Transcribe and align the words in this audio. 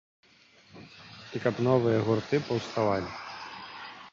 І 1.39 1.41
каб 1.43 1.55
новыя 1.67 1.99
гурты 2.07 2.35
паўставалі. 2.49 3.11